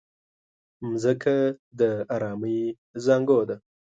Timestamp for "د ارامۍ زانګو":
1.79-3.39